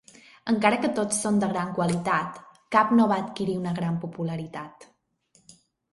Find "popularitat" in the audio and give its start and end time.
4.07-4.93